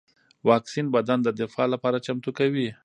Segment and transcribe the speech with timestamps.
[0.49, 2.67] واکسین بدن د دفاع لپاره چمتو کوي